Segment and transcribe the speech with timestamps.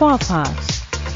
[0.00, 0.48] Vorfahrt,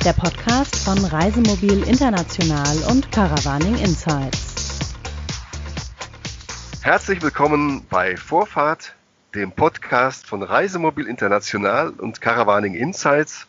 [0.05, 4.95] der Podcast von Reisemobil International und Caravaning Insights.
[6.83, 8.95] Herzlich willkommen bei Vorfahrt,
[9.35, 13.47] dem Podcast von Reisemobil International und Caravaning Insights.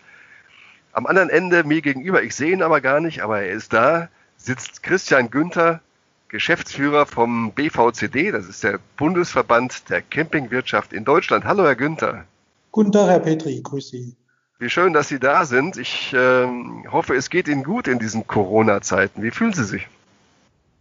[0.93, 4.07] Am anderen Ende mir gegenüber, ich sehe ihn aber gar nicht, aber er ist da,
[4.37, 5.81] sitzt Christian Günther,
[6.29, 11.43] Geschäftsführer vom BVCD, das ist der Bundesverband der Campingwirtschaft in Deutschland.
[11.43, 12.23] Hallo, Herr Günther.
[12.71, 14.15] Guten Tag, Herr Petri, grüß Sie.
[14.57, 15.77] Wie schön, dass Sie da sind.
[15.77, 16.47] Ich äh,
[16.89, 19.21] hoffe, es geht Ihnen gut in diesen Corona-Zeiten.
[19.21, 19.87] Wie fühlen Sie sich?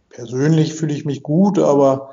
[0.09, 2.11] Persönlich fühle ich mich gut, aber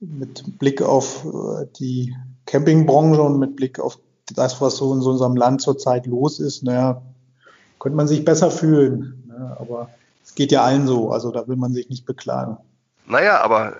[0.00, 3.98] mit Blick auf äh, die Campingbranche und mit Blick auf
[4.34, 7.02] das, was so in so unserem Land zurzeit los ist, naja,
[7.78, 9.24] könnte man sich besser fühlen.
[9.28, 9.56] Ne?
[9.60, 9.90] Aber
[10.24, 12.56] es geht ja allen so, also da will man sich nicht beklagen.
[13.06, 13.76] Naja, aber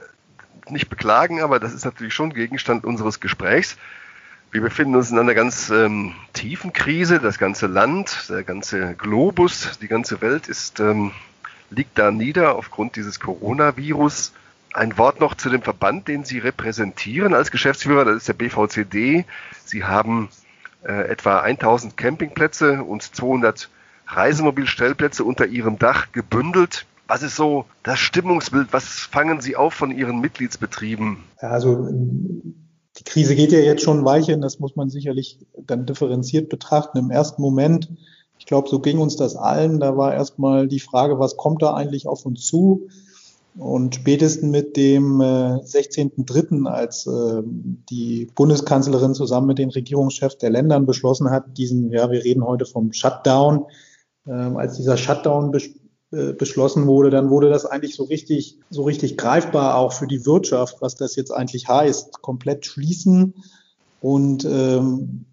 [0.68, 3.76] nicht beklagen, aber das ist natürlich schon Gegenstand unseres Gesprächs.
[4.52, 7.18] Wir befinden uns in einer ganz ähm, tiefen Krise.
[7.20, 11.12] Das ganze Land, der ganze Globus, die ganze Welt ist, ähm,
[11.70, 14.32] liegt da nieder aufgrund dieses Coronavirus.
[14.72, 19.24] Ein Wort noch zu dem Verband, den Sie repräsentieren als Geschäftsführer, das ist der BVCD.
[19.64, 20.28] Sie haben
[20.84, 23.68] äh, etwa 1000 Campingplätze und 200
[24.06, 26.86] Reisemobilstellplätze unter Ihrem Dach gebündelt.
[27.08, 28.68] Was ist so das Stimmungsbild?
[28.72, 31.18] Was fangen Sie auf von Ihren Mitgliedsbetrieben?
[31.38, 31.88] Also
[32.98, 36.98] die Krise geht ja jetzt schon ein Weilchen, das muss man sicherlich dann differenziert betrachten.
[36.98, 37.90] Im ersten Moment,
[38.38, 41.74] ich glaube, so ging uns das allen, da war erstmal die Frage, was kommt da
[41.74, 42.88] eigentlich auf uns zu?
[43.58, 47.42] Und spätestens mit dem äh, 16.03., als äh,
[47.88, 52.66] die Bundeskanzlerin zusammen mit den Regierungschefs der Ländern beschlossen hat, diesen, ja, wir reden heute
[52.66, 53.64] vom Shutdown,
[54.26, 55.52] äh, als dieser Shutdown
[56.16, 60.24] äh, beschlossen wurde, dann wurde das eigentlich so richtig, so richtig greifbar auch für die
[60.24, 63.34] Wirtschaft, was das jetzt eigentlich heißt, komplett schließen.
[64.00, 65.26] Und ähm,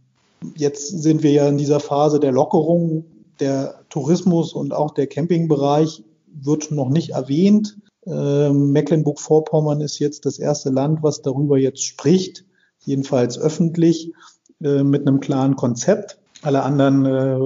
[0.56, 3.06] jetzt sind wir ja in dieser Phase der Lockerung.
[3.40, 7.78] Der Tourismus und auch der Campingbereich wird noch nicht erwähnt.
[8.06, 12.44] Ähm, Mecklenburg-Vorpommern ist jetzt das erste Land, was darüber jetzt spricht,
[12.84, 14.12] jedenfalls öffentlich,
[14.62, 16.18] äh, mit einem klaren Konzept.
[16.42, 17.40] Alle anderen äh,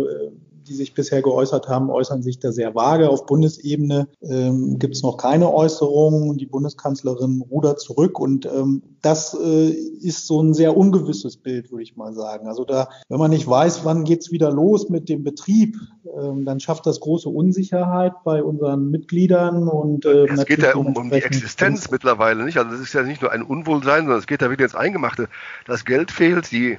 [0.68, 3.10] die sich bisher geäußert haben, äußern sich da sehr vage.
[3.10, 6.38] Auf Bundesebene ähm, gibt es noch keine Äußerungen.
[6.38, 11.84] Die Bundeskanzlerin rudert zurück und ähm, das äh, ist so ein sehr ungewisses Bild, würde
[11.84, 12.48] ich mal sagen.
[12.48, 15.78] Also da, wenn man nicht weiß, wann geht's wieder los mit dem Betrieb,
[16.20, 20.96] ähm, dann schafft das große Unsicherheit bei unseren Mitgliedern und äh, es geht ja um,
[20.96, 22.58] um die Existenz mittlerweile nicht.
[22.58, 25.30] Also das ist ja nicht nur ein Unwohlsein, sondern es geht ja wieder ins Eingemachte.
[25.66, 26.78] Das Geld fehlt, die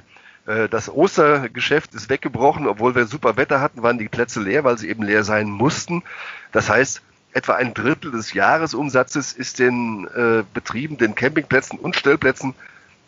[0.69, 4.89] das Ostergeschäft ist weggebrochen, obwohl wir super Wetter hatten, waren die Plätze leer, weil sie
[4.89, 6.03] eben leer sein mussten.
[6.51, 7.01] Das heißt,
[7.33, 12.55] etwa ein Drittel des Jahresumsatzes ist den äh, Betrieben, den Campingplätzen und Stellplätzen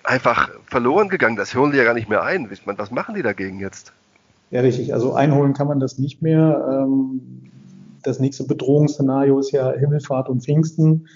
[0.04, 1.36] einfach verloren gegangen.
[1.36, 2.50] Das hören die ja gar nicht mehr ein.
[2.66, 3.94] Was machen die dagegen jetzt?
[4.52, 4.94] Ja, richtig.
[4.94, 6.68] Also einholen kann man das nicht mehr.
[6.70, 7.22] Ähm,
[8.04, 11.08] das nächste Bedrohungsszenario ist ja Himmelfahrt und Pfingsten.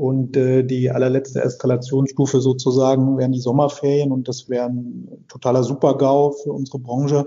[0.00, 6.30] Und äh, die allerletzte Eskalationsstufe sozusagen wären die Sommerferien und das wäre ein totaler Supergau
[6.30, 7.26] für unsere Branche.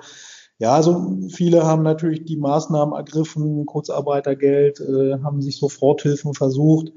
[0.57, 6.91] Ja, also viele haben natürlich die Maßnahmen ergriffen, Kurzarbeitergeld, äh, haben sich Soforthilfen versucht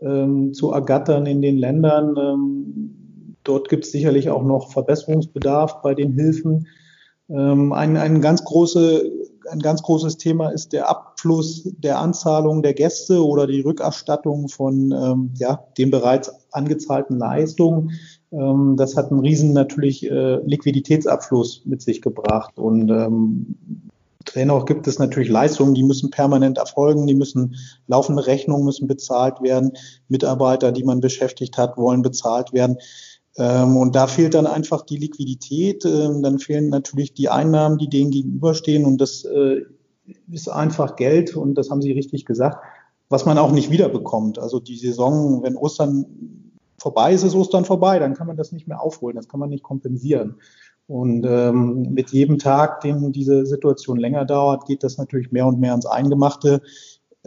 [0.00, 2.14] ähm, zu ergattern in den Ländern.
[2.16, 6.68] Ähm, dort gibt es sicherlich auch noch Verbesserungsbedarf bei den Hilfen.
[7.28, 9.10] Ähm, ein, ein, ganz große,
[9.50, 14.92] ein ganz großes Thema ist der Abfluss der Anzahlung der Gäste oder die Rückerstattung von
[14.92, 17.92] ähm, ja, den bereits angezahlten Leistungen.
[18.32, 22.58] Ähm, das hat einen riesen natürlich äh, Liquiditätsabfluss mit sich gebracht.
[22.58, 23.56] Und ähm,
[24.34, 29.42] dennoch gibt es natürlich Leistungen, die müssen permanent erfolgen, die müssen laufende Rechnungen müssen bezahlt
[29.42, 29.72] werden,
[30.08, 32.78] Mitarbeiter, die man beschäftigt hat, wollen bezahlt werden.
[33.38, 37.88] Ähm, und da fehlt dann einfach die Liquidität, ähm, dann fehlen natürlich die Einnahmen, die
[37.88, 38.84] denen gegenüberstehen.
[38.84, 39.62] Und das äh,
[40.30, 41.36] ist einfach Geld.
[41.36, 42.64] Und das haben Sie richtig gesagt,
[43.08, 44.38] was man auch nicht wiederbekommt.
[44.38, 46.06] Also die Saison, wenn Ostern
[46.78, 49.50] vorbei ist, ist Ostern vorbei, dann kann man das nicht mehr aufholen, das kann man
[49.50, 50.36] nicht kompensieren.
[50.88, 55.58] Und ähm, mit jedem Tag, dem diese Situation länger dauert, geht das natürlich mehr und
[55.58, 56.62] mehr ans Eingemachte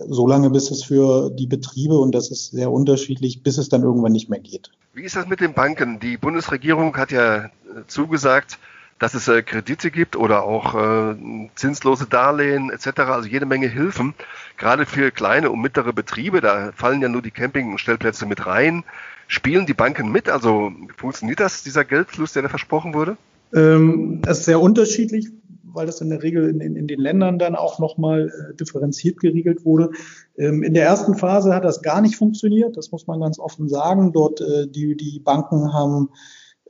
[0.07, 3.83] so lange, bis es für die Betriebe, und das ist sehr unterschiedlich, bis es dann
[3.83, 4.71] irgendwann nicht mehr geht.
[4.93, 5.99] Wie ist das mit den Banken?
[5.99, 7.49] Die Bundesregierung hat ja äh,
[7.87, 8.57] zugesagt,
[8.99, 11.15] dass es äh, Kredite gibt oder auch äh,
[11.55, 14.13] zinslose Darlehen etc., also jede Menge Hilfen,
[14.57, 18.83] gerade für kleine und mittlere Betriebe, da fallen ja nur die Campingstellplätze mit rein.
[19.27, 20.27] Spielen die Banken mit?
[20.27, 23.15] Also funktioniert das, dieser Geldfluss, der da versprochen wurde?
[23.53, 25.29] Ähm, das ist sehr unterschiedlich
[25.73, 29.19] weil das in der Regel in, in, in den Ländern dann auch nochmal äh, differenziert
[29.19, 29.91] geregelt wurde.
[30.37, 33.69] Ähm, in der ersten Phase hat das gar nicht funktioniert, das muss man ganz offen
[33.69, 34.11] sagen.
[34.13, 36.09] Dort äh, die, die Banken haben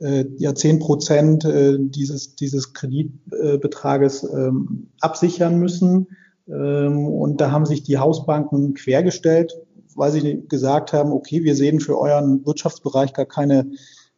[0.00, 6.08] äh, ja zehn Prozent äh, dieses, dieses Kreditbetrages ähm, absichern müssen.
[6.48, 9.54] Ähm, und da haben sich die Hausbanken quergestellt,
[9.94, 13.70] weil sie gesagt haben, okay, wir sehen für euren Wirtschaftsbereich gar keine,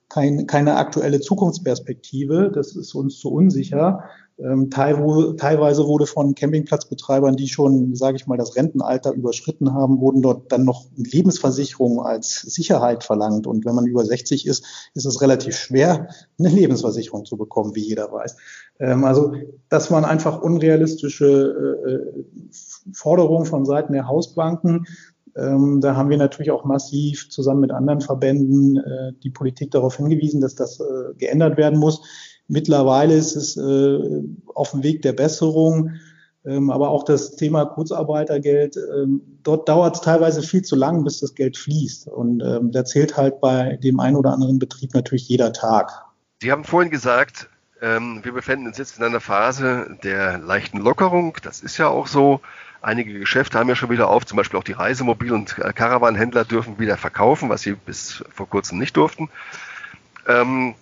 [0.08, 2.50] keine, keine aktuelle Zukunftsperspektive.
[2.54, 4.04] Das ist uns zu unsicher.
[4.42, 10.22] Ähm, teilweise wurde von Campingplatzbetreibern, die schon, sage ich mal, das Rentenalter überschritten haben, wurden
[10.22, 13.46] dort dann noch Lebensversicherungen als Sicherheit verlangt.
[13.46, 16.08] Und wenn man über 60 ist, ist es relativ schwer,
[16.38, 18.36] eine Lebensversicherung zu bekommen, wie jeder weiß.
[18.80, 19.34] Ähm, also
[19.68, 24.86] das waren einfach unrealistische äh, Forderungen von Seiten der Hausbanken.
[25.36, 29.96] Ähm, da haben wir natürlich auch massiv zusammen mit anderen Verbänden äh, die Politik darauf
[29.96, 32.02] hingewiesen, dass das äh, geändert werden muss.
[32.52, 34.22] Mittlerweile ist es äh,
[34.54, 35.92] auf dem Weg der Besserung.
[36.44, 41.20] Ähm, aber auch das Thema Kurzarbeitergeld, ähm, dort dauert es teilweise viel zu lang, bis
[41.20, 42.08] das Geld fließt.
[42.08, 46.04] Und ähm, da zählt halt bei dem einen oder anderen Betrieb natürlich jeder Tag.
[46.42, 47.48] Sie haben vorhin gesagt,
[47.80, 51.38] ähm, wir befinden uns jetzt in einer Phase der leichten Lockerung.
[51.42, 52.40] Das ist ja auch so.
[52.82, 56.80] Einige Geschäfte haben ja schon wieder auf, zum Beispiel auch die Reisemobil- und Caravanhändler dürfen
[56.80, 59.30] wieder verkaufen, was sie bis vor kurzem nicht durften.
[60.26, 60.74] Ähm,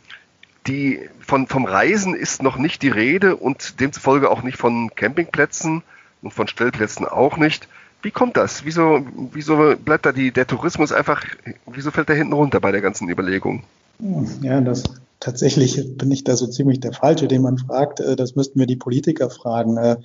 [0.67, 5.83] die, von, vom Reisen ist noch nicht die Rede und demzufolge auch nicht von Campingplätzen
[6.23, 7.69] und von Stellplätzen auch nicht.
[8.03, 8.65] Wie kommt das?
[8.65, 11.25] Wieso, wieso bleibt da die, der Tourismus einfach,
[11.67, 13.63] wieso fällt der hinten runter bei der ganzen Überlegung?
[14.41, 14.85] Ja, das
[15.21, 18.01] tatsächlich bin ich da so ziemlich der Falsche, den man fragt.
[18.01, 19.77] Äh, das müssten wir die Politiker fragen.
[19.77, 19.97] Äh,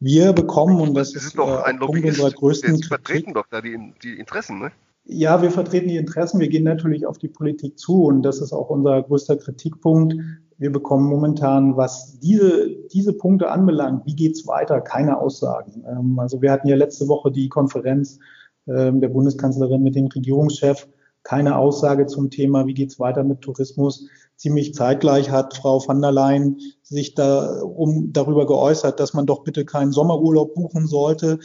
[0.00, 3.60] wir bekommen, und das, das ist doch ein Lobbyist, unserer größten Sie vertreten doch da
[3.60, 4.72] die, die Interessen, ne?
[5.06, 6.40] Ja, wir vertreten die Interessen.
[6.40, 10.14] Wir gehen natürlich auf die Politik zu und das ist auch unser größter Kritikpunkt.
[10.56, 15.84] Wir bekommen momentan, was diese, diese Punkte anbelangt, wie geht's weiter, keine Aussagen.
[15.86, 18.18] Ähm, also wir hatten ja letzte Woche die Konferenz
[18.66, 20.88] ähm, der Bundeskanzlerin mit dem Regierungschef.
[21.22, 24.08] Keine Aussage zum Thema, wie geht's weiter mit Tourismus.
[24.36, 29.44] Ziemlich zeitgleich hat Frau van der Leyen sich da um, darüber geäußert, dass man doch
[29.44, 31.40] bitte keinen Sommerurlaub buchen sollte.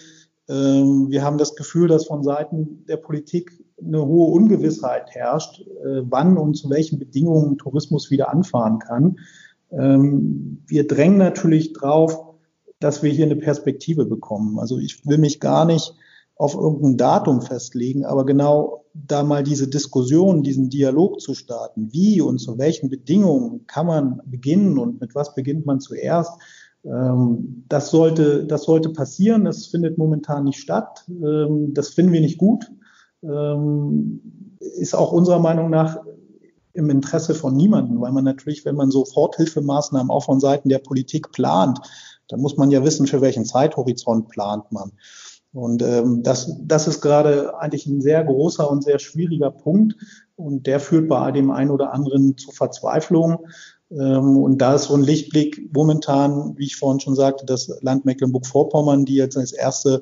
[0.50, 3.52] Ähm, wir haben das Gefühl, dass von Seiten der Politik
[3.82, 9.18] eine hohe Ungewissheit herrscht, äh, wann und zu welchen Bedingungen Tourismus wieder anfahren kann.
[9.72, 12.26] Ähm, wir drängen natürlich drauf,
[12.80, 14.60] dass wir hier eine Perspektive bekommen.
[14.60, 15.94] Also ich will mich gar nicht
[16.36, 22.22] auf irgendein Datum festlegen, aber genau da mal diese Diskussion, diesen Dialog zu starten, wie
[22.22, 26.32] und zu welchen Bedingungen kann man beginnen und mit was beginnt man zuerst,
[26.84, 29.46] das sollte, das sollte passieren.
[29.46, 31.06] Das findet momentan nicht statt.
[31.10, 32.72] Ähm, das finden wir nicht gut.
[33.22, 36.00] Ähm, ist auch unserer Meinung nach
[36.74, 40.80] im Interesse von niemanden, weil man natürlich, wenn man so Forthilfemaßnahmen auch von Seiten der
[40.80, 41.80] Politik plant,
[42.28, 44.92] dann muss man ja wissen, für welchen Zeithorizont plant man.
[45.52, 49.96] Und ähm, das, das ist gerade eigentlich ein sehr großer und sehr schwieriger Punkt.
[50.36, 53.48] Und der führt bei dem einen oder anderen zu Verzweiflung.
[53.92, 58.06] Ähm, und da ist so ein Lichtblick momentan, wie ich vorhin schon sagte, das Land
[58.06, 60.02] Mecklenburg-Vorpommern, die jetzt als erste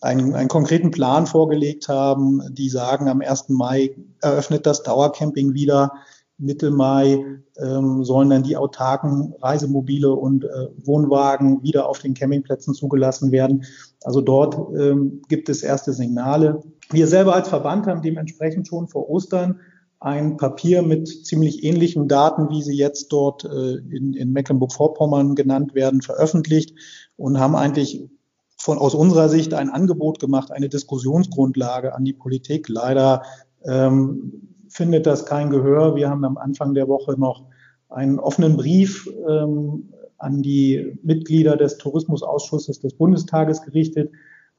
[0.00, 3.48] einen, einen konkreten Plan vorgelegt haben, die sagen, am 1.
[3.50, 5.92] Mai eröffnet das Dauercamping wieder.
[6.38, 7.24] Mitte Mai
[7.56, 10.48] ähm, sollen dann die autarken Reisemobile und äh,
[10.84, 13.64] Wohnwagen wieder auf den Campingplätzen zugelassen werden.
[14.02, 16.60] Also dort ähm, gibt es erste Signale.
[16.90, 19.60] Wir selber als Verband haben dementsprechend schon vor Ostern
[20.04, 25.74] ein Papier mit ziemlich ähnlichen Daten, wie sie jetzt dort äh, in, in Mecklenburg-Vorpommern genannt
[25.74, 26.74] werden, veröffentlicht
[27.16, 28.08] und haben eigentlich
[28.56, 32.68] von aus unserer Sicht ein Angebot gemacht, eine Diskussionsgrundlage an die Politik.
[32.68, 33.22] Leider
[33.64, 35.94] ähm, findet das kein Gehör.
[35.96, 37.44] Wir haben am Anfang der Woche noch
[37.88, 44.10] einen offenen Brief ähm, an die Mitglieder des Tourismusausschusses des Bundestages gerichtet,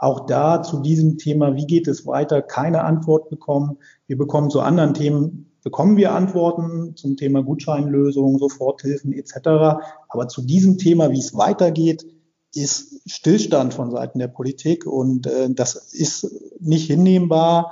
[0.04, 3.78] auch da zu diesem Thema, wie geht es weiter, keine Antwort bekommen.
[4.06, 9.82] Wir bekommen zu anderen Themen, bekommen wir Antworten zum Thema Gutscheinlösungen, Soforthilfen etc.
[10.10, 12.06] Aber zu diesem Thema, wie es weitergeht,
[12.54, 16.30] ist Stillstand von Seiten der Politik und äh, das ist
[16.60, 17.72] nicht hinnehmbar.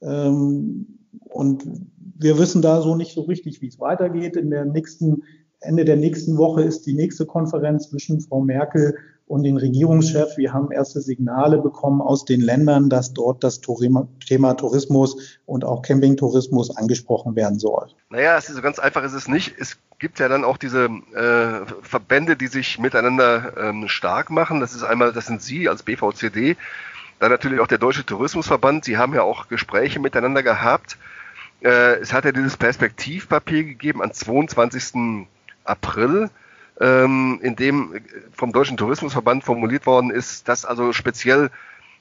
[0.00, 1.62] Ähm, und
[2.18, 4.36] wir wissen da so nicht so richtig, wie es weitergeht.
[4.36, 5.24] In der nächsten,
[5.60, 10.36] Ende der nächsten Woche ist die nächste Konferenz zwischen Frau Merkel und den Regierungschef.
[10.36, 15.82] Wir haben erste Signale bekommen aus den Ländern, dass dort das Thema Tourismus und auch
[15.82, 17.88] Campingtourismus angesprochen werden soll.
[18.08, 19.54] Naja, es ist so ganz einfach ist es nicht.
[19.58, 24.60] Es gibt ja dann auch diese äh, Verbände, die sich miteinander ähm, stark machen.
[24.60, 26.56] Das ist einmal, das sind Sie als BVCD,
[27.18, 28.84] dann natürlich auch der Deutsche Tourismusverband.
[28.84, 30.98] Sie haben ja auch Gespräche miteinander gehabt.
[31.64, 35.26] Äh, es hat ja dieses Perspektivpapier gegeben am 22.
[35.64, 36.30] April
[36.80, 38.00] ähm, in dem
[38.32, 41.50] vom Deutschen Tourismusverband formuliert worden ist, dass also speziell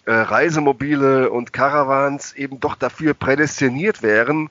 [0.05, 4.49] äh, Reisemobile und Caravans eben doch dafür prädestiniert wären,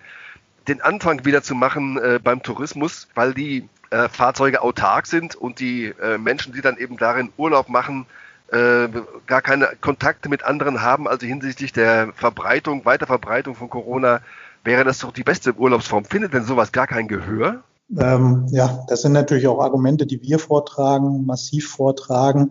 [0.69, 5.61] den Anfang wieder zu machen äh, beim Tourismus, weil die äh, Fahrzeuge autark sind und
[5.61, 8.07] die äh, Menschen, die dann eben darin Urlaub machen,
[8.49, 8.89] äh,
[9.27, 14.21] gar keine Kontakte mit anderen haben, also hinsichtlich der Verbreitung, Weiterverbreitung von Corona,
[14.65, 16.05] wäre das doch die beste Urlaubsform.
[16.05, 17.63] Findet denn sowas gar kein Gehör?
[17.99, 22.51] Ähm, ja, das sind natürlich auch Argumente, die wir vortragen, massiv vortragen.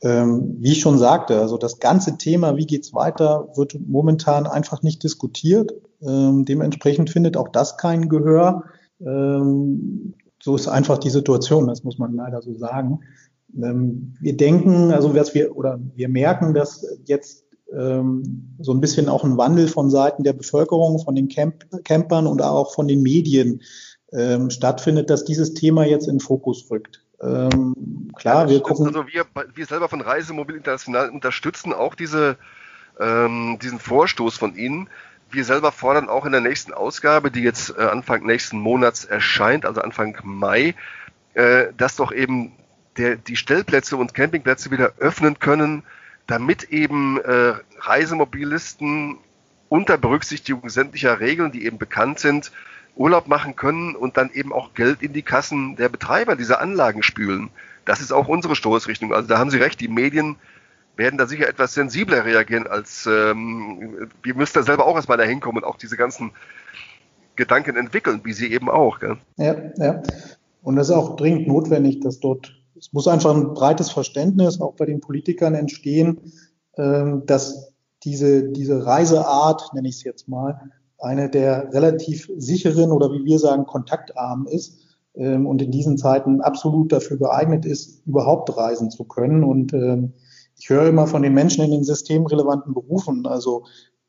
[0.00, 4.82] Ähm, wie ich schon sagte, also das ganze Thema, wie geht's weiter, wird momentan einfach
[4.82, 5.72] nicht diskutiert.
[6.00, 8.64] Ähm, dementsprechend findet auch das kein Gehör.
[9.00, 13.00] Ähm, so ist einfach die Situation, das muss man leider so sagen.
[13.56, 17.44] Ähm, wir denken, also was wir oder wir merken, dass jetzt
[17.76, 22.26] ähm, so ein bisschen auch ein Wandel von Seiten der Bevölkerung, von den Camp Campern
[22.26, 23.62] und auch von den Medien
[24.12, 27.02] ähm, stattfindet, dass dieses Thema jetzt in den Fokus rückt.
[27.20, 28.86] Ähm, klar, ja, wir gucken.
[28.86, 32.36] Also wir, wir selber von Reisemobil International unterstützen auch diese,
[33.00, 34.88] ähm, diesen Vorstoß von Ihnen.
[35.30, 39.66] Wir selber fordern auch in der nächsten Ausgabe, die jetzt äh, Anfang nächsten Monats erscheint,
[39.66, 40.74] also Anfang Mai,
[41.34, 42.52] äh, dass doch eben
[42.96, 45.82] der, die Stellplätze und Campingplätze wieder öffnen können,
[46.26, 49.18] damit eben äh, Reisemobilisten
[49.68, 52.52] unter Berücksichtigung sämtlicher Regeln, die eben bekannt sind,
[52.98, 57.02] Urlaub machen können und dann eben auch Geld in die Kassen der Betreiber dieser Anlagen
[57.02, 57.50] spülen.
[57.84, 59.14] Das ist auch unsere Stoßrichtung.
[59.14, 60.36] Also da haben Sie recht, die Medien
[60.96, 65.24] werden da sicher etwas sensibler reagieren als ähm, wir müssen da selber auch erstmal da
[65.24, 66.32] hinkommen und auch diese ganzen
[67.36, 68.98] Gedanken entwickeln, wie Sie eben auch.
[68.98, 69.16] Gell?
[69.36, 70.02] Ja, ja.
[70.62, 74.74] Und das ist auch dringend notwendig, dass dort, es muss einfach ein breites Verständnis auch
[74.74, 76.32] bei den Politikern entstehen,
[76.76, 83.12] ähm, dass diese, diese Reiseart, nenne ich es jetzt mal, eine der relativ sicheren oder
[83.12, 84.78] wie wir sagen, kontaktarmen ist
[85.14, 89.44] ähm, und in diesen Zeiten absolut dafür geeignet ist, überhaupt reisen zu können.
[89.44, 90.12] Und ähm,
[90.58, 93.64] ich höre immer von den Menschen in den systemrelevanten Berufen, also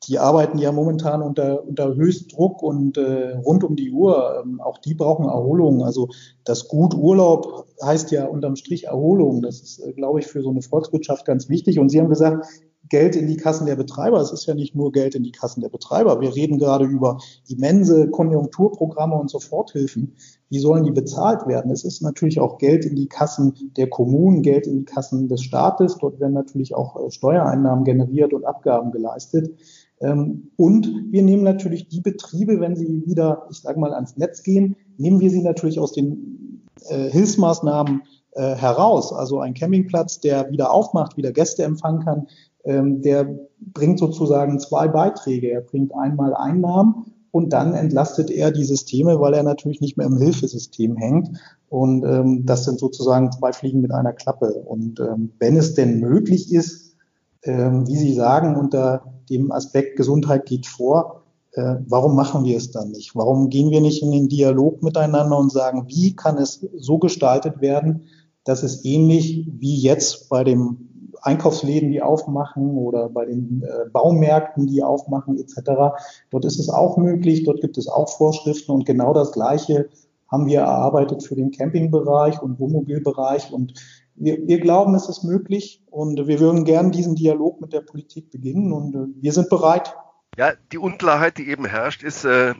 [0.08, 4.42] die arbeiten ja momentan unter, unter Höchstdruck und äh, rund um die Uhr.
[4.42, 5.84] Ähm, auch die brauchen Erholung.
[5.84, 6.10] Also
[6.46, 9.42] das Gut Urlaub heißt ja unterm Strich Erholung.
[9.42, 11.80] Das ist, äh, glaube ich, für so eine Volkswirtschaft ganz wichtig.
[11.80, 12.46] Und Sie haben gesagt,
[12.90, 14.20] Geld in die Kassen der Betreiber.
[14.20, 16.20] Es ist ja nicht nur Geld in die Kassen der Betreiber.
[16.22, 20.16] Wir reden gerade über immense Konjunkturprogramme und Soforthilfen.
[20.50, 21.72] Wie sollen die bezahlt werden?
[21.72, 25.44] Es ist natürlich auch Geld in die Kassen der Kommunen, Geld in die Kassen des
[25.44, 25.98] Staates.
[26.00, 29.56] Dort werden natürlich auch äh, Steuereinnahmen generiert und Abgaben geleistet.
[30.02, 34.44] Ähm, und wir nehmen natürlich die Betriebe, wenn sie wieder, ich sage mal, ans Netz
[34.44, 39.12] gehen, nehmen wir sie natürlich aus den äh, Hilfsmaßnahmen äh, heraus.
[39.14, 42.28] Also ein Campingplatz, der wieder aufmacht, wieder Gäste empfangen kann,
[42.66, 45.52] ähm, der bringt sozusagen zwei Beiträge.
[45.52, 50.08] Er bringt einmal Einnahmen und dann entlastet er die Systeme, weil er natürlich nicht mehr
[50.08, 51.38] im Hilfesystem hängt.
[51.70, 54.54] Und ähm, das sind sozusagen zwei Fliegen mit einer Klappe.
[54.54, 56.96] Und ähm, wenn es denn möglich ist,
[57.44, 61.24] ähm, wie Sie sagen, unter dem Aspekt Gesundheit geht vor,
[61.54, 63.16] äh, warum machen wir es dann nicht?
[63.16, 67.62] Warum gehen wir nicht in den Dialog miteinander und sagen, wie kann es so gestaltet
[67.62, 68.04] werden,
[68.44, 70.89] dass es ähnlich wie jetzt bei dem
[71.22, 75.98] Einkaufsläden, die aufmachen oder bei den äh, Baumärkten, die aufmachen etc.
[76.30, 79.90] Dort ist es auch möglich, dort gibt es auch Vorschriften und genau das Gleiche
[80.32, 83.74] haben wir erarbeitet für den Campingbereich und Wohnmobilbereich und
[84.16, 88.30] wir, wir glauben, es ist möglich und wir würden gern diesen Dialog mit der Politik
[88.30, 89.96] beginnen und äh, wir sind bereit.
[90.38, 92.54] Ja, die Unklarheit, die eben herrscht, ist äh,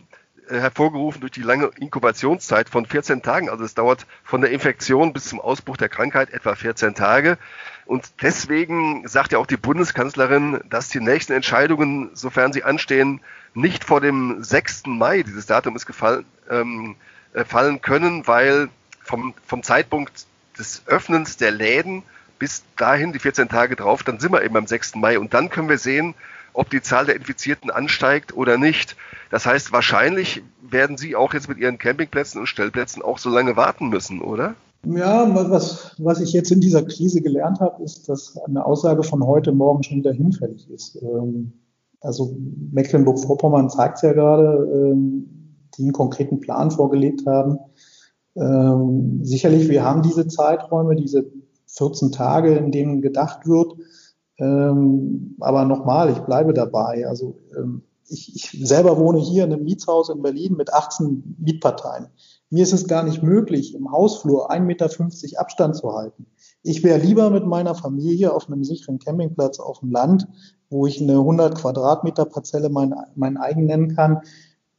[0.50, 3.50] hervorgerufen durch die lange Inkubationszeit von 14 Tagen.
[3.50, 7.38] Also es dauert von der Infektion bis zum Ausbruch der Krankheit etwa 14 Tage.
[7.86, 13.22] Und deswegen sagt ja auch die Bundeskanzlerin, dass die nächsten Entscheidungen, sofern sie anstehen,
[13.54, 14.84] nicht vor dem 6.
[14.86, 16.96] Mai, dieses Datum ist gefallen, ähm,
[17.34, 18.70] äh, fallen können, weil
[19.02, 20.28] vom, vom Zeitpunkt
[20.58, 22.04] des Öffnens der Läden
[22.38, 24.96] bis dahin, die 14 Tage drauf, dann sind wir eben am 6.
[24.96, 26.16] Mai und dann können wir sehen,
[26.54, 28.96] ob die Zahl der Infizierten ansteigt oder nicht.
[29.32, 33.56] Das heißt, wahrscheinlich werden Sie auch jetzt mit Ihren Campingplätzen und Stellplätzen auch so lange
[33.56, 34.56] warten müssen, oder?
[34.86, 39.26] Ja, was, was ich jetzt in dieser Krise gelernt habe, ist, dass eine Aussage von
[39.26, 41.02] heute Morgen schon wieder hinfällig ist.
[41.02, 41.52] Ähm,
[42.02, 42.38] also
[42.72, 45.28] Mecklenburg-Vorpommern zeigt es ja gerade, ähm,
[45.78, 47.60] die einen konkreten Plan vorgelegt haben.
[48.36, 51.30] Ähm, sicherlich, wir haben diese Zeiträume, diese
[51.68, 53.74] 14 Tage, in denen gedacht wird.
[54.40, 57.06] Aber nochmal, ich bleibe dabei.
[57.08, 57.36] Also
[58.10, 62.08] ich, ich selber wohne hier in einem Mietshaus in Berlin mit 18 Mietparteien.
[62.50, 64.90] Mir ist es gar nicht möglich, im Hausflur 1,50 Meter
[65.40, 66.26] Abstand zu halten.
[66.64, 70.28] Ich wäre lieber mit meiner Familie auf einem sicheren Campingplatz auf dem Land,
[70.70, 74.22] wo ich eine 100 Quadratmeter Parzelle mein, mein eigen nennen kann,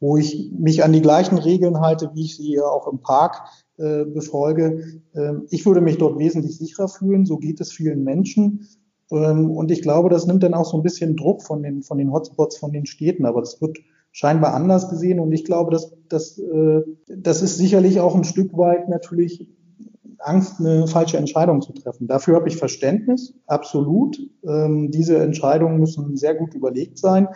[0.01, 3.43] wo ich mich an die gleichen Regeln halte, wie ich sie auch im Park
[3.77, 5.03] äh, befolge.
[5.15, 7.25] Ähm, ich würde mich dort wesentlich sicherer fühlen.
[7.25, 8.67] So geht es vielen Menschen.
[9.11, 11.99] Ähm, und ich glaube, das nimmt dann auch so ein bisschen Druck von den, von
[11.99, 13.27] den Hotspots, von den Städten.
[13.27, 13.79] Aber das wird
[14.13, 15.21] scheinbar anders gesehen.
[15.21, 19.49] Und ich glaube, dass, dass, äh, das ist sicherlich auch ein Stück weit natürlich
[20.19, 22.07] Angst, eine falsche Entscheidung zu treffen.
[22.07, 24.19] Dafür habe ich Verständnis, absolut.
[24.47, 27.29] Ähm, diese Entscheidungen müssen sehr gut überlegt sein.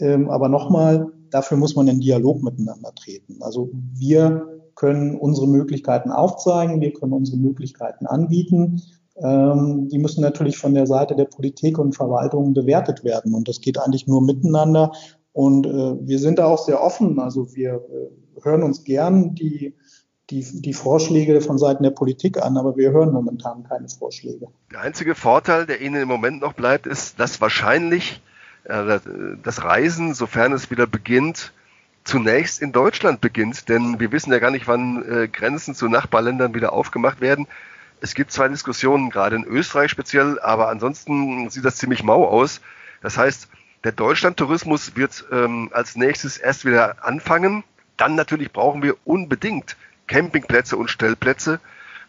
[0.00, 3.38] Ähm, aber nochmal, dafür muss man in Dialog miteinander treten.
[3.40, 8.82] Also wir können unsere Möglichkeiten aufzeigen, wir können unsere Möglichkeiten anbieten.
[9.18, 13.34] Ähm, die müssen natürlich von der Seite der Politik und Verwaltung bewertet werden.
[13.34, 14.92] Und das geht eigentlich nur miteinander.
[15.32, 15.70] Und äh,
[16.06, 17.18] wir sind da auch sehr offen.
[17.18, 19.74] Also wir äh, hören uns gern die,
[20.28, 24.48] die, die Vorschläge von Seiten der Politik an, aber wir hören momentan keine Vorschläge.
[24.70, 28.22] Der einzige Vorteil, der Ihnen im Moment noch bleibt, ist, dass wahrscheinlich
[28.64, 28.98] äh,
[29.42, 31.52] das Reisen, sofern es wieder beginnt,
[32.04, 33.68] zunächst in Deutschland beginnt.
[33.70, 37.48] Denn wir wissen ja gar nicht, wann Grenzen zu Nachbarländern wieder aufgemacht werden.
[38.00, 42.60] Es gibt zwei Diskussionen, gerade in Österreich speziell, aber ansonsten sieht das ziemlich mau aus.
[43.00, 43.48] Das heißt,
[43.84, 47.64] der Deutschlandtourismus wird ähm, als nächstes erst wieder anfangen.
[47.96, 49.76] Dann natürlich brauchen wir unbedingt
[50.06, 51.60] Campingplätze und Stellplätze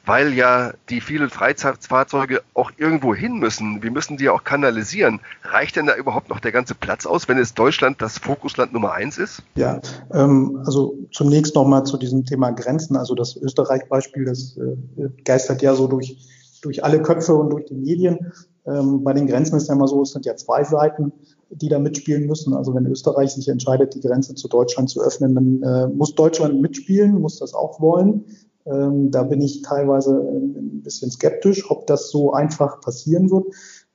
[0.08, 3.84] weil ja die vielen Freizeitfahrzeuge auch irgendwo hin müssen.
[3.84, 5.20] Wir müssen die auch kanalisieren.
[5.44, 8.94] Reicht denn da überhaupt noch der ganze Platz aus, wenn es Deutschland das Fokusland Nummer
[8.94, 9.44] eins ist?
[9.56, 9.82] Ja,
[10.14, 12.96] ähm, also zunächst nochmal zu diesem Thema Grenzen.
[12.96, 16.18] Also das Österreich-Beispiel, das äh, geistert ja so durch,
[16.62, 18.32] durch alle Köpfe und durch die Medien.
[18.66, 21.12] Ähm, bei den Grenzen ist ja immer so, es sind ja zwei Seiten,
[21.50, 22.54] die da mitspielen müssen.
[22.54, 26.62] Also wenn Österreich sich entscheidet, die Grenze zu Deutschland zu öffnen, dann äh, muss Deutschland
[26.62, 28.26] mitspielen, muss das auch wollen.
[28.70, 33.46] Ähm, da bin ich teilweise ein bisschen skeptisch, ob das so einfach passieren wird.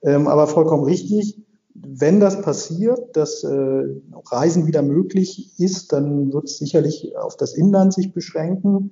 [0.01, 1.41] Ähm, aber vollkommen richtig.
[1.75, 3.83] Wenn das passiert, dass äh,
[4.25, 8.91] Reisen wieder möglich ist, dann wird es sicherlich auf das Inland sich beschränken.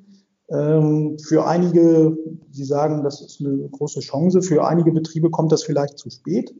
[0.49, 2.17] Ähm, für einige,
[2.51, 4.41] Sie sagen, das ist eine große Chance.
[4.41, 6.53] Für einige Betriebe kommt das vielleicht zu spät.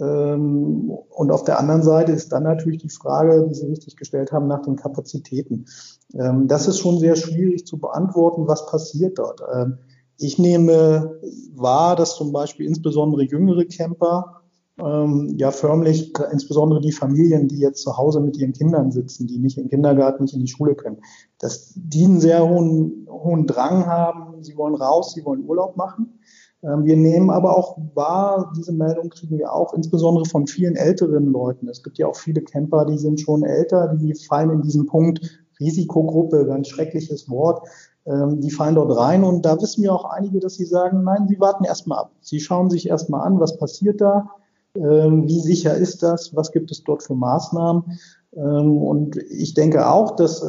[0.00, 4.32] Ähm, und auf der anderen Seite ist dann natürlich die Frage, die Sie richtig gestellt
[4.32, 5.66] haben, nach den Kapazitäten.
[6.14, 9.40] Ähm, das ist schon sehr schwierig zu beantworten, was passiert dort.
[9.52, 9.78] Ähm,
[10.18, 11.20] ich nehme
[11.54, 14.34] wahr, dass zum Beispiel insbesondere jüngere Camper,
[14.80, 19.56] ja förmlich, insbesondere die Familien, die jetzt zu Hause mit ihren Kindern sitzen, die nicht
[19.56, 20.98] den Kindergarten, nicht in die Schule können,
[21.40, 26.17] dass die einen sehr hohen, hohen Drang haben, sie wollen raus, sie wollen Urlaub machen.
[26.62, 31.26] Ähm, wir nehmen aber auch wahr, diese Meldung kriegen wir auch insbesondere von vielen älteren
[31.26, 31.68] Leuten.
[31.68, 35.20] Es gibt ja auch viele Camper, die sind schon älter, die fallen in diesen Punkt
[35.60, 37.66] Risikogruppe, ganz schreckliches Wort.
[38.06, 41.28] Ähm, die fallen dort rein und da wissen wir auch einige, dass sie sagen, nein,
[41.28, 42.12] sie warten erstmal ab.
[42.20, 44.30] Sie schauen sich erstmal an, was passiert da,
[44.74, 47.98] ähm, wie sicher ist das, was gibt es dort für Maßnahmen.
[48.30, 50.44] Und ich denke auch, dass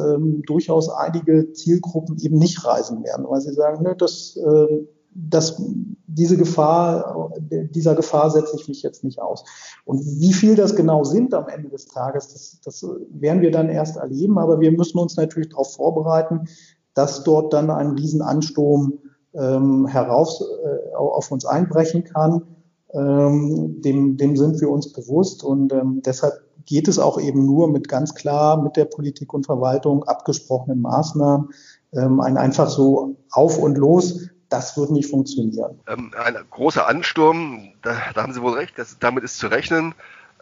[0.46, 4.38] durchaus einige Zielgruppen eben nicht reisen werden, weil sie sagen, ne, das
[5.12, 5.60] das,
[6.06, 9.44] diese Gefahr, dieser Gefahr setze ich mich jetzt nicht aus.
[9.84, 13.68] Und wie viel das genau sind am Ende des Tages, das, das werden wir dann
[13.68, 14.38] erst erleben.
[14.38, 16.46] Aber wir müssen uns natürlich darauf vorbereiten,
[16.94, 18.98] dass dort dann ein Riesenansturm
[19.34, 22.42] ähm, heraus äh, auf uns einbrechen kann.
[22.92, 26.34] Ähm, dem, dem sind wir uns bewusst und ähm, deshalb
[26.66, 31.50] geht es auch eben nur mit ganz klar mit der Politik und Verwaltung abgesprochenen Maßnahmen,
[31.92, 35.80] ähm, ein einfach so auf und los das wird nicht funktionieren.
[35.86, 39.94] Ähm, ein großer Ansturm, da, da, haben Sie wohl recht, das, damit ist zu rechnen.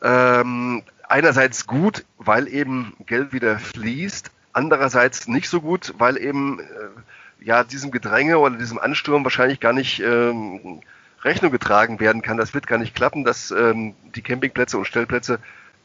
[0.03, 7.45] Ähm, einerseits gut, weil eben Geld wieder fließt, andererseits nicht so gut, weil eben äh,
[7.45, 10.81] ja diesem Gedränge oder diesem Ansturm wahrscheinlich gar nicht ähm,
[11.23, 12.37] Rechnung getragen werden kann.
[12.37, 15.39] Das wird gar nicht klappen, dass ähm, die Campingplätze und Stellplätze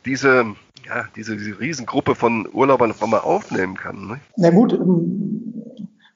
[0.05, 0.45] diese,
[0.85, 4.07] ja, diese, diese Riesengruppe von Urlaubern auf einmal aufnehmen kann.
[4.07, 4.19] Ne?
[4.35, 4.73] Na gut,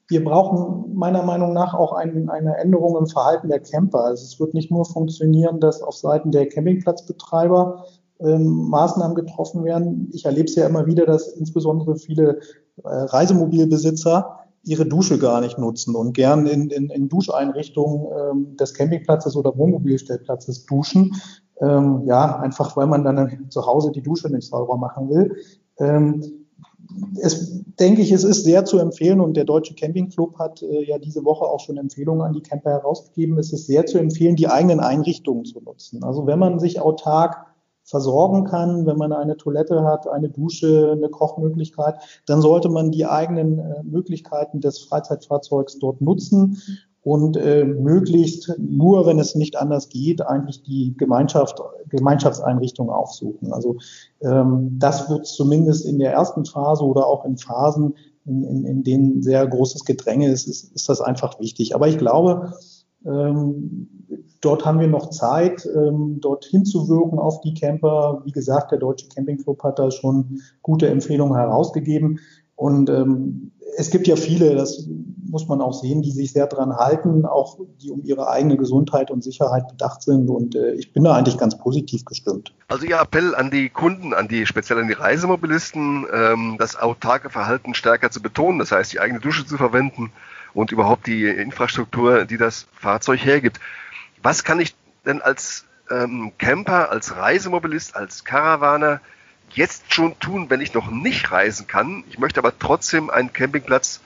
[0.08, 4.04] wir brauchen meiner Meinung nach auch ein, eine Änderung im Verhalten der Camper.
[4.04, 7.84] Also es wird nicht nur funktionieren, dass auf Seiten der Campingplatzbetreiber
[8.20, 10.08] ähm, Maßnahmen getroffen werden.
[10.12, 12.40] Ich erlebe es ja immer wieder, dass insbesondere viele
[12.82, 18.74] äh, Reisemobilbesitzer ihre Dusche gar nicht nutzen und gern in, in, in Duscheinrichtungen ähm, des
[18.74, 21.14] Campingplatzes oder Wohnmobilstellplatzes duschen.
[21.60, 25.36] Ähm, ja, einfach weil man dann zu Hause die Dusche nicht sauber machen will.
[25.78, 26.37] Ähm,
[27.20, 30.98] es denke ich, es ist sehr zu empfehlen und der Deutsche Campingclub hat äh, ja
[30.98, 33.38] diese Woche auch schon Empfehlungen an die Camper herausgegeben.
[33.38, 36.02] Es ist sehr zu empfehlen, die eigenen Einrichtungen zu nutzen.
[36.02, 37.46] Also wenn man sich autark
[37.84, 41.96] versorgen kann, wenn man eine Toilette hat, eine Dusche, eine Kochmöglichkeit,
[42.26, 46.58] dann sollte man die eigenen äh, Möglichkeiten des Freizeitfahrzeugs dort nutzen
[47.08, 53.50] und äh, möglichst nur, wenn es nicht anders geht, eigentlich die Gemeinschaft, Gemeinschaftseinrichtung aufsuchen.
[53.50, 53.78] Also
[54.20, 57.94] ähm, das wird zumindest in der ersten Phase oder auch in Phasen,
[58.26, 61.74] in, in, in denen sehr großes Gedränge ist, ist, ist das einfach wichtig.
[61.74, 62.52] Aber ich glaube,
[63.06, 63.88] ähm,
[64.42, 68.20] dort haben wir noch Zeit, ähm, dort hinzuwirken auf die Camper.
[68.26, 72.20] Wie gesagt, der Deutsche Campingclub hat da schon gute Empfehlungen herausgegeben.
[72.54, 74.88] Und ähm, es gibt ja viele, das
[75.30, 79.10] muss man auch sehen, die sich sehr dran halten, auch die um ihre eigene Gesundheit
[79.10, 80.28] und Sicherheit bedacht sind.
[80.30, 82.54] Und äh, ich bin da eigentlich ganz positiv gestimmt.
[82.68, 87.30] Also Ihr Appell an die Kunden, an die speziell an die Reisemobilisten, ähm, das autarke
[87.30, 90.12] Verhalten stärker zu betonen, das heißt die eigene Dusche zu verwenden
[90.54, 93.60] und überhaupt die Infrastruktur, die das Fahrzeug hergibt.
[94.22, 99.00] Was kann ich denn als ähm, Camper, als Reisemobilist, als Caravaner
[99.54, 102.04] jetzt schon tun, wenn ich noch nicht reisen kann?
[102.08, 104.00] Ich möchte aber trotzdem einen Campingplatz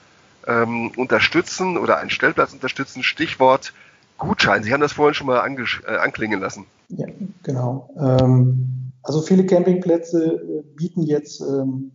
[0.47, 3.03] ähm, unterstützen oder einen Stellplatz unterstützen.
[3.03, 3.73] Stichwort
[4.19, 4.63] Gutschein.
[4.63, 6.67] Sie haben das vorhin schon mal äh, anklingen lassen.
[6.89, 7.07] Ja,
[7.43, 7.91] genau.
[7.99, 11.93] Ähm, also viele Campingplätze äh, bieten jetzt ähm,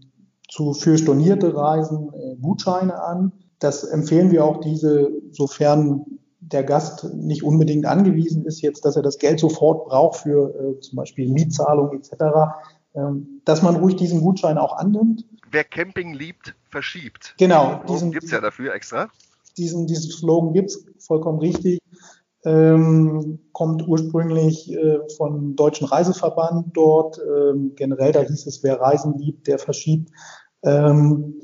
[0.49, 3.31] zu, für stornierte Reisen äh, Gutscheine an.
[3.59, 6.05] Das empfehlen wir auch diese, sofern
[6.39, 10.79] der Gast nicht unbedingt angewiesen ist jetzt, dass er das Geld sofort braucht für äh,
[10.79, 12.11] zum Beispiel Mietzahlung etc.,
[13.45, 15.23] dass man ruhig diesen Gutschein auch annimmt.
[15.51, 17.35] Wer Camping liebt, verschiebt.
[17.37, 17.81] Genau.
[17.87, 19.09] Diesen gibt es ja dafür extra.
[19.57, 21.79] Diesen, diesen Slogan gibt es vollkommen richtig.
[22.45, 27.19] Ähm, kommt ursprünglich äh, vom Deutschen Reiseverband dort.
[27.19, 30.11] Ähm, generell, da hieß es, wer Reisen liebt, der verschiebt.
[30.63, 31.35] Ähm,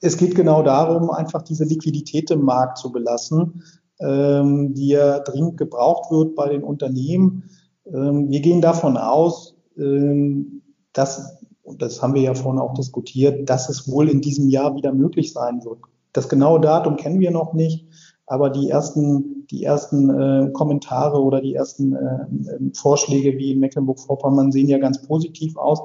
[0.00, 3.62] es geht genau darum, einfach diese Liquidität im Markt zu belassen,
[4.00, 7.50] ähm, die ja dringend gebraucht wird bei den Unternehmen.
[7.86, 10.61] Ähm, wir gehen davon aus, ähm,
[10.92, 14.76] dass, und das haben wir ja vorhin auch diskutiert, dass es wohl in diesem Jahr
[14.76, 15.78] wieder möglich sein wird.
[16.12, 17.86] Das genaue Datum kennen wir noch nicht,
[18.26, 22.26] aber die ersten, die ersten äh, Kommentare oder die ersten äh,
[22.74, 25.80] Vorschläge wie in Mecklenburg-Vorpommern sehen ja ganz positiv aus.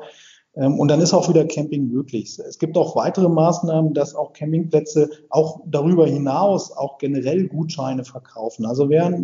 [0.55, 2.37] Ähm, und dann ist auch wieder Camping möglich.
[2.39, 8.65] Es gibt auch weitere Maßnahmen, dass auch Campingplätze auch darüber hinaus auch generell Gutscheine verkaufen.
[8.65, 9.17] Also wer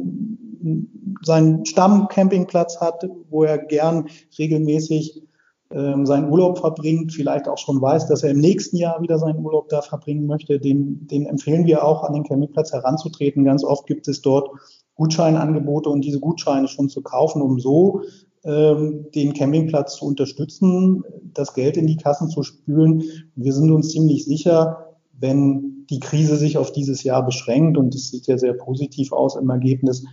[1.21, 5.27] seinen Stammcampingplatz hat, wo er gern regelmäßig ähm,
[5.73, 9.69] seinen Urlaub verbringt, vielleicht auch schon weiß, dass er im nächsten Jahr wieder seinen Urlaub
[9.69, 13.43] da verbringen möchte, den, den empfehlen wir auch, an den Campingplatz heranzutreten.
[13.43, 14.49] Ganz oft gibt es dort
[14.95, 18.01] Gutscheinangebote und diese Gutscheine schon zu kaufen, um so
[18.43, 23.03] ähm, den Campingplatz zu unterstützen, das Geld in die Kassen zu spülen.
[23.35, 28.09] Wir sind uns ziemlich sicher, wenn die Krise sich auf dieses Jahr beschränkt, und es
[28.09, 30.05] sieht ja sehr positiv aus im Ergebnis,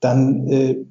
[0.00, 0.84] dann äh,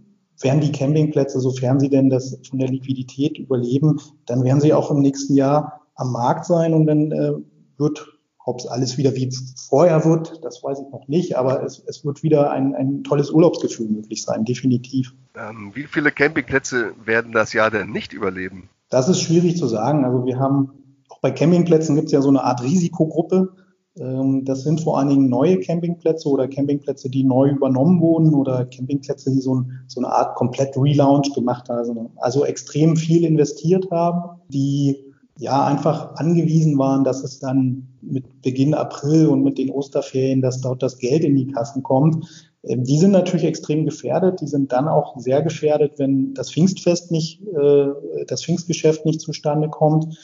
[0.45, 4.89] werden die Campingplätze, sofern sie denn das von der Liquidität überleben, dann werden sie auch
[4.91, 7.33] im nächsten Jahr am Markt sein und dann äh,
[7.77, 9.29] wird ob es alles wieder wie
[9.67, 13.31] vorher wird, das weiß ich noch nicht, aber es, es wird wieder ein, ein tolles
[13.31, 15.15] Urlaubsgefühl möglich sein, definitiv.
[15.35, 18.69] Ähm, wie viele Campingplätze werden das Jahr denn nicht überleben?
[18.89, 20.05] Das ist schwierig zu sagen.
[20.05, 20.71] Also wir haben,
[21.09, 23.51] auch bei Campingplätzen gibt es ja so eine Art Risikogruppe.
[23.99, 28.65] Ähm, das sind vor allen Dingen neue Campingplätze oder Campingplätze, die neu übernommen wurden oder
[28.65, 33.89] Campingplätze, die so, ein, so eine Art komplett Relaunch gemacht haben, also extrem viel investiert
[33.91, 35.05] haben, die
[35.37, 40.61] ja einfach angewiesen waren, dass es dann mit Beginn April und mit den Osterferien, dass
[40.61, 42.25] dort das Geld in die Kassen kommt.
[42.63, 44.41] Ähm, die sind natürlich extrem gefährdet.
[44.41, 47.87] Die sind dann auch sehr gefährdet, wenn das Pfingstfest nicht, äh,
[48.27, 50.17] das Pfingstgeschäft nicht zustande kommt.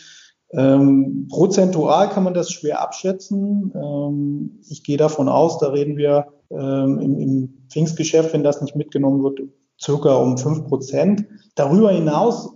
[0.54, 3.72] Ähm, prozentual kann man das schwer abschätzen.
[3.76, 8.76] Ähm, ich gehe davon aus, da reden wir ähm, im, im Pfingstgeschäft, wenn das nicht
[8.76, 9.40] mitgenommen wird,
[9.80, 11.26] circa um fünf Prozent.
[11.56, 12.54] Darüber hinaus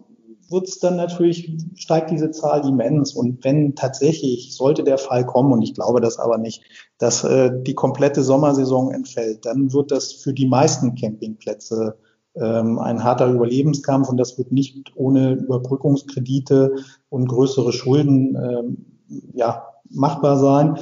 [0.49, 3.13] wird es dann natürlich, steigt diese Zahl immens.
[3.13, 6.63] Und wenn tatsächlich, sollte der Fall kommen, und ich glaube das aber nicht,
[6.97, 11.97] dass äh, die komplette Sommersaison entfällt, dann wird das für die meisten Campingplätze
[12.37, 16.75] ein harter Überlebenskampf und das wird nicht ohne Überbrückungskredite
[17.09, 18.85] und größere Schulden ähm,
[19.33, 20.77] ja, machbar sein,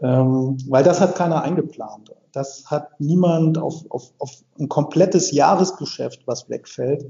[0.00, 2.14] ähm, weil das hat keiner eingeplant.
[2.32, 7.06] Das hat niemand auf, auf, auf ein komplettes Jahresgeschäft, was wegfällt,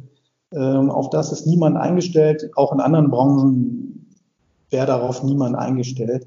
[0.53, 2.51] ähm, auf das ist niemand eingestellt.
[2.57, 4.15] Auch in anderen Branchen
[4.71, 6.27] wäre darauf niemand eingestellt.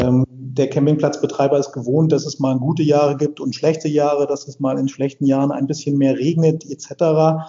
[0.00, 4.48] Ähm, der Campingplatzbetreiber ist gewohnt, dass es mal gute Jahre gibt und schlechte Jahre, dass
[4.48, 7.44] es mal in schlechten Jahren ein bisschen mehr regnet etc.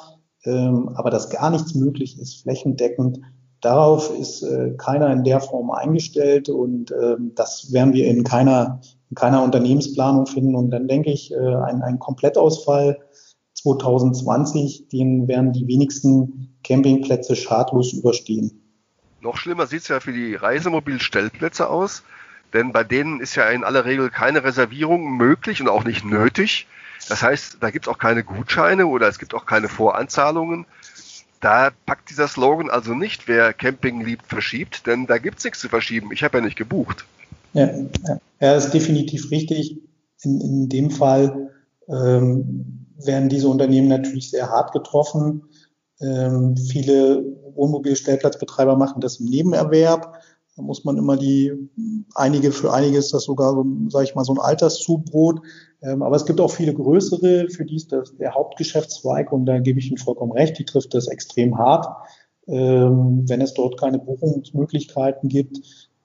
[0.46, 3.20] Ähm, aber dass gar nichts möglich ist, flächendeckend,
[3.62, 6.94] darauf ist äh, keiner in der Form eingestellt und
[7.36, 10.56] das werden wir in keiner, in keiner Unternehmensplanung finden.
[10.56, 12.98] Und dann denke ich, äh, ein, ein Komplettausfall
[13.56, 18.64] 2020, den werden die wenigsten Campingplätze schadlos überstehen.
[19.22, 22.04] Noch schlimmer sieht es ja für die Reisemobilstellplätze aus,
[22.54, 26.68] denn bei denen ist ja in aller Regel keine Reservierung möglich und auch nicht nötig.
[27.08, 30.66] Das heißt, da gibt es auch keine Gutscheine oder es gibt auch keine Voranzahlungen.
[31.40, 35.60] Da packt dieser Slogan also nicht, wer Camping liebt, verschiebt, denn da gibt es nichts
[35.60, 36.12] zu verschieben.
[36.12, 37.06] Ich habe ja nicht gebucht.
[37.54, 37.70] Ja,
[38.40, 39.80] er ist definitiv richtig.
[40.22, 41.52] In, in dem Fall
[41.88, 45.44] ähm, werden diese Unternehmen natürlich sehr hart getroffen.
[46.02, 47.24] Ähm, viele
[47.56, 50.22] Wohnmobilstellplatzbetreiber machen das im Nebenerwerb.
[50.60, 51.54] Da muss man immer die,
[52.16, 55.40] einige, für einige ist das sogar, so, sage ich mal, so ein Alterszubrot.
[55.82, 59.60] Ähm, aber es gibt auch viele größere, für die ist das der Hauptgeschäftszweig und da
[59.60, 61.88] gebe ich Ihnen vollkommen recht, die trifft das extrem hart.
[62.46, 65.62] Ähm, wenn es dort keine Buchungsmöglichkeiten gibt,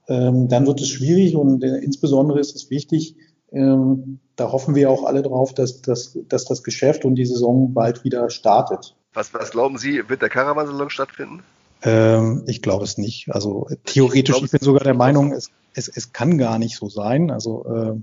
[0.06, 3.16] ähm, dann wird es schwierig und äh, insbesondere ist es wichtig,
[3.56, 8.02] da hoffen wir auch alle drauf, dass, dass, dass das Geschäft und die Saison bald
[8.02, 8.96] wieder startet.
[9.12, 11.44] Was, was glauben Sie, wird der Caravansalon stattfinden?
[11.84, 13.30] Ähm, ich glaube es nicht.
[13.30, 16.88] Also theoretisch, ich, ich bin sogar der Meinung, es, es, es kann gar nicht so
[16.88, 17.30] sein.
[17.30, 18.00] Also äh,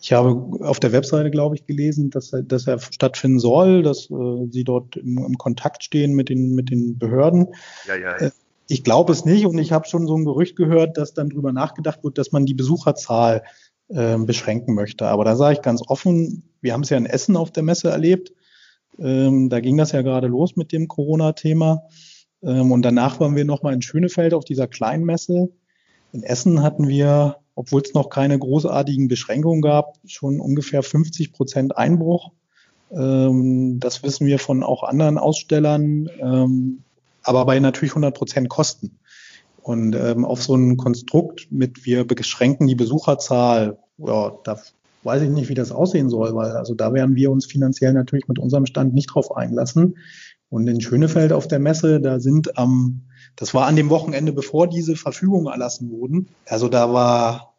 [0.00, 4.46] ich habe auf der Webseite, glaube ich, gelesen, dass, dass er stattfinden soll, dass äh,
[4.50, 7.48] Sie dort im, im, Kontakt stehen mit den, mit den Behörden.
[7.86, 8.16] Ja, ja.
[8.16, 8.30] Äh,
[8.68, 11.52] ich glaube es nicht und ich habe schon so ein Gerücht gehört, dass dann drüber
[11.52, 13.42] nachgedacht wird, dass man die Besucherzahl
[13.88, 15.06] äh, beschränken möchte.
[15.06, 17.88] Aber da sage ich ganz offen, wir haben es ja in Essen auf der Messe
[17.88, 18.34] erlebt.
[18.98, 21.84] Ähm, da ging das ja gerade los mit dem Corona-Thema.
[22.42, 25.50] Ähm, und danach waren wir nochmal in Schönefeld auf dieser Kleinmesse.
[26.12, 31.76] In Essen hatten wir, obwohl es noch keine großartigen Beschränkungen gab, schon ungefähr 50 Prozent
[31.76, 32.32] Einbruch.
[32.90, 36.82] Ähm, das wissen wir von auch anderen Ausstellern, ähm,
[37.22, 38.98] aber bei natürlich 100 Prozent Kosten.
[39.60, 44.58] Und ähm, auf so ein Konstrukt mit wir beschränken die Besucherzahl, ja, da
[45.02, 48.28] weiß ich nicht, wie das aussehen soll, weil also da werden wir uns finanziell natürlich
[48.28, 49.98] mit unserem Stand nicht drauf einlassen.
[50.50, 53.02] Und in Schönefeld auf der Messe, da sind am,
[53.36, 56.28] das war an dem Wochenende, bevor diese Verfügungen erlassen wurden.
[56.46, 57.54] Also da war,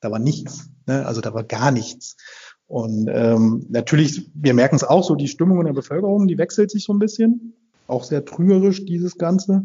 [0.00, 1.06] da war nichts, ne?
[1.06, 2.16] also da war gar nichts.
[2.66, 6.70] Und ähm, natürlich, wir merken es auch so, die Stimmung in der Bevölkerung, die wechselt
[6.70, 7.54] sich so ein bisschen.
[7.86, 9.62] Auch sehr trügerisch, dieses Ganze.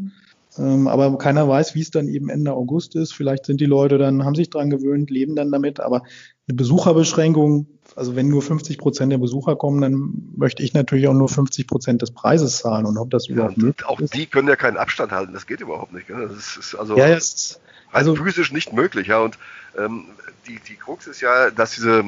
[0.57, 3.13] Ähm, aber keiner weiß, wie es dann eben Ende August ist.
[3.13, 5.79] Vielleicht sind die Leute dann, haben sich dran gewöhnt, leben dann damit.
[5.79, 6.03] Aber
[6.49, 11.13] eine Besucherbeschränkung, also wenn nur 50 Prozent der Besucher kommen, dann möchte ich natürlich auch
[11.13, 14.11] nur 50 Prozent des Preises zahlen und ob das ja, überhaupt möglich auch ist.
[14.11, 15.33] Auch die können ja keinen Abstand halten.
[15.33, 16.07] Das geht überhaupt nicht.
[16.07, 16.27] Gell?
[16.27, 17.59] Das ist also ja, ist,
[17.91, 19.07] also physisch nicht möglich.
[19.07, 19.37] Ja, und
[19.77, 20.05] ähm,
[20.47, 22.03] die, die Krux ist ja, dass diese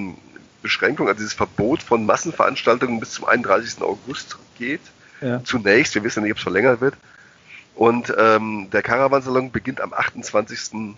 [0.63, 3.81] Beschränkung, also dieses Verbot von Massenveranstaltungen bis zum 31.
[3.81, 4.81] August geht.
[5.21, 5.43] Ja.
[5.43, 6.95] Zunächst, wir wissen nicht, ob es verlängert wird.
[7.75, 10.95] Und ähm, der Caravansalon beginnt am 28.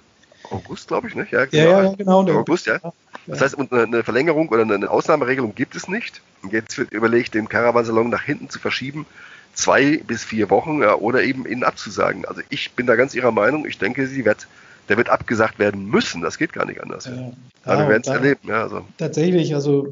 [0.49, 1.27] August, glaube ich, ne?
[1.29, 1.63] Ja, genau.
[1.63, 2.39] Ja, ja, genau.
[2.39, 2.79] August, ja.
[3.27, 6.21] Das heißt, eine Verlängerung oder eine Ausnahmeregelung gibt es nicht.
[6.51, 9.05] Jetzt wird überlegt, den Caravansalon nach hinten zu verschieben,
[9.53, 12.25] zwei bis vier Wochen ja, oder eben ihn abzusagen.
[12.25, 13.65] Also ich bin da ganz Ihrer Meinung.
[13.65, 14.47] Ich denke, sie wird,
[14.89, 16.21] der wird abgesagt werden müssen.
[16.21, 17.05] Das geht gar nicht anders.
[17.05, 17.31] Ja.
[17.63, 18.41] Aber wir werden es erleben.
[18.47, 18.81] Ja, also.
[18.97, 19.87] Tatsächlich, also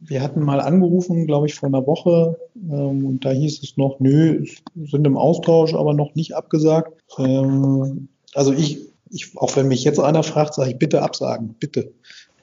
[0.00, 3.98] wir hatten mal angerufen, glaube ich, vor einer Woche ähm, und da hieß es noch,
[3.98, 4.44] nö,
[4.74, 6.92] sind im Austausch, aber noch nicht abgesagt.
[7.18, 8.78] Ähm, also ich,
[9.10, 11.92] ich, auch wenn mich jetzt einer fragt, sage ich bitte absagen, bitte.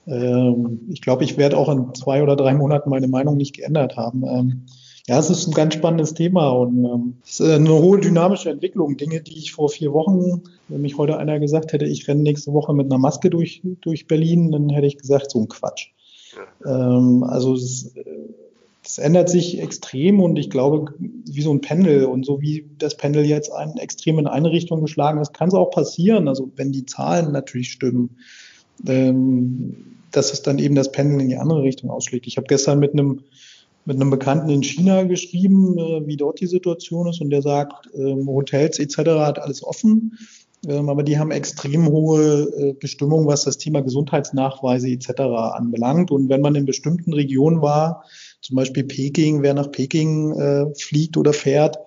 [0.08, 3.98] Ähm, ich glaube, ich werde auch in zwei oder drei Monaten meine Meinung nicht geändert
[3.98, 4.24] haben.
[4.24, 4.66] Ähm,
[5.08, 8.96] ja, es ist ein ganz spannendes Thema und ähm, es ist eine hohe dynamische Entwicklung.
[8.96, 12.54] Dinge, die ich vor vier Wochen, wenn mich heute einer gesagt hätte, ich renne nächste
[12.54, 15.90] Woche mit einer Maske durch, durch Berlin, dann hätte ich gesagt, so ein Quatsch.
[16.64, 17.94] Also es,
[18.84, 22.98] es, ändert sich extrem und ich glaube, wie so ein Pendel und so wie das
[22.98, 26.28] Pendel jetzt ein, extrem in eine Richtung geschlagen ist, kann es auch passieren.
[26.28, 28.18] Also wenn die Zahlen natürlich stimmen,
[28.88, 32.28] ähm, dass es dann eben das Pendel in die andere Richtung ausschlägt.
[32.28, 33.22] Ich habe gestern mit einem
[33.86, 37.90] mit einem Bekannten in China geschrieben, äh, wie dort die Situation ist und der sagt,
[37.94, 38.98] ähm, Hotels etc.
[39.20, 40.18] hat alles offen.
[40.66, 45.10] Ähm, aber die haben extrem hohe äh, Bestimmungen, was das Thema Gesundheitsnachweise etc.
[45.54, 46.12] anbelangt.
[46.12, 48.06] Und wenn man in bestimmten Regionen war,
[48.42, 51.78] zum Beispiel Peking, wer nach Peking äh, fliegt oder fährt,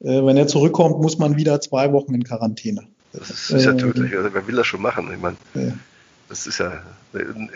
[0.00, 2.82] äh, wenn er zurückkommt, muss man wieder zwei Wochen in Quarantäne.
[3.12, 4.16] Das ist, ja tödlich.
[4.16, 5.08] Also wer will das schon machen?
[5.14, 5.72] Ich meine, ja.
[6.34, 6.82] Das ist ja,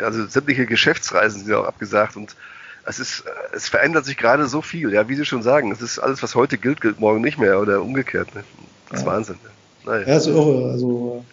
[0.00, 2.36] also sämtliche Geschäftsreisen sind ja auch abgesagt und
[2.84, 4.92] es ist, es verändert sich gerade so viel.
[4.92, 7.60] Ja, wie Sie schon sagen, es ist alles, was heute gilt, gilt morgen nicht mehr
[7.60, 8.32] oder umgekehrt.
[8.36, 8.44] Ne?
[8.88, 9.12] Das ist ja.
[9.12, 9.36] Wahnsinn.
[9.42, 9.50] Ne?
[9.90, 10.06] Naja.
[10.06, 10.70] Ja, ist irre.
[10.70, 11.24] Also,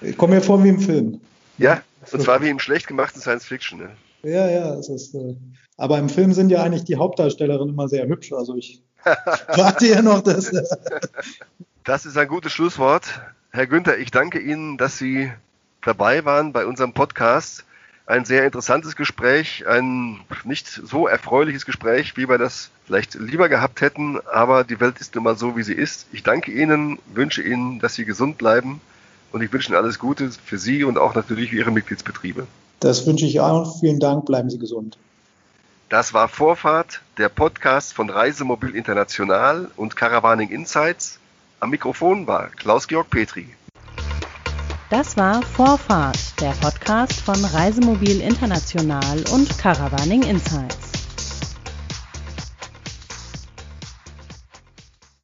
[0.00, 1.20] ich komme mir vor wie im Film.
[1.56, 3.78] Ja, und zwar wie im schlecht gemachten Science Fiction.
[3.78, 3.90] Ne?
[4.24, 5.14] Ja, ja, es ist.
[5.14, 5.36] Äh,
[5.76, 8.32] aber im Film sind ja eigentlich die Hauptdarstellerinnen immer sehr hübsch.
[8.32, 10.50] Also ich warte ja noch, dass.
[11.84, 13.04] Das ist ein gutes Schlusswort.
[13.52, 15.30] Herr Günther, ich danke Ihnen, dass Sie
[15.84, 17.64] dabei waren bei unserem Podcast
[18.06, 23.80] ein sehr interessantes Gespräch, ein nicht so erfreuliches Gespräch, wie wir das vielleicht lieber gehabt
[23.80, 26.06] hätten, aber die Welt ist nun mal so, wie sie ist.
[26.12, 28.80] Ich danke Ihnen, wünsche Ihnen, dass Sie gesund bleiben
[29.30, 32.46] und ich wünsche Ihnen alles Gute für Sie und auch natürlich für Ihre Mitgliedsbetriebe.
[32.80, 33.78] Das wünsche ich auch.
[33.78, 34.26] Vielen Dank.
[34.26, 34.98] Bleiben Sie gesund.
[35.88, 41.18] Das war Vorfahrt, der Podcast von Reisemobil International und Caravaning Insights.
[41.60, 43.46] Am Mikrofon war Klaus-Georg Petri.
[44.92, 50.91] Das war Vorfahrt, der Podcast von Reisemobil International und Caravaning Insights.